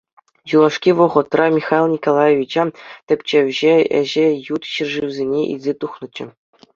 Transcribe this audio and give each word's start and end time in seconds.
Юлашки 0.55 0.91
вӑхӑтра 0.99 1.47
Михаил 1.57 1.87
Николаевича 1.95 2.63
тӗпчевҫӗ 3.11 3.75
ĕçĕ 4.01 4.27
ют 4.53 4.63
ҫӗршывсене 4.71 5.41
илсе 5.53 5.73
тухнӑччӗ. 5.85 6.25